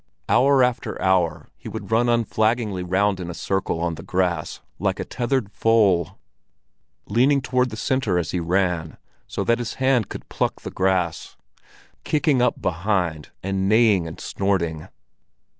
Hour 0.27 0.63
after 0.63 0.99
hour 0.99 1.47
he 1.55 1.69
would 1.69 1.91
run 1.91 2.09
unflaggingly 2.09 2.81
round 2.81 3.19
in 3.19 3.29
a 3.29 3.35
circle 3.35 3.79
on 3.79 3.93
the 3.93 4.01
grass, 4.01 4.59
like 4.79 4.99
a 4.99 5.05
tethered 5.05 5.51
foal, 5.51 6.17
leaning 7.05 7.39
toward 7.39 7.69
the 7.69 7.77
center 7.77 8.17
as 8.17 8.31
he 8.31 8.39
ran, 8.39 8.97
so 9.27 9.43
that 9.43 9.59
his 9.59 9.75
hand 9.75 10.09
could 10.09 10.27
pluck 10.27 10.61
the 10.61 10.71
grass, 10.71 11.37
kicking 12.03 12.41
up 12.41 12.59
behind, 12.59 13.29
and 13.43 13.69
neighing 13.69 14.07
and 14.07 14.19
snorting. 14.19 14.87